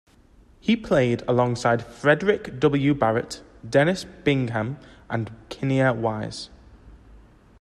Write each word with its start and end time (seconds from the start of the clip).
He 0.59 0.75
played 0.75 1.21
alongside 1.27 1.85
Frederick 1.85 2.59
W. 2.59 2.95
Barrett, 2.95 3.43
Dennis 3.69 4.03
Bingham 4.03 4.79
and 5.11 5.29
Kinnear 5.49 5.93
Wise. 5.93 6.49